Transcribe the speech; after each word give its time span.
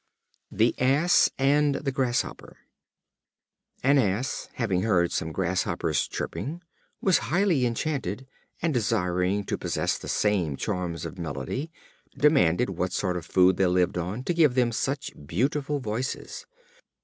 The 0.51 0.73
Ass 0.79 1.29
and 1.37 1.75
the 1.75 1.91
Grasshopper. 1.91 2.57
An 3.83 3.99
Ass, 3.99 4.49
having 4.53 4.81
heard 4.81 5.11
some 5.11 5.31
Grasshoppers 5.31 6.07
chirping, 6.07 6.63
was 7.01 7.19
highly 7.29 7.67
enchanted; 7.67 8.25
and 8.63 8.73
desiring 8.73 9.43
to 9.43 9.59
possess 9.59 9.99
the 9.99 10.07
same 10.09 10.55
charms 10.55 11.05
of 11.05 11.19
melody, 11.19 11.69
demanded 12.17 12.71
what 12.71 12.93
sort 12.93 13.15
of 13.15 13.27
food 13.27 13.57
they 13.57 13.67
lived 13.67 13.95
on, 13.99 14.23
to 14.23 14.33
give 14.33 14.55
them 14.55 14.71
such 14.71 15.11
beautiful 15.27 15.79
voices. 15.79 16.47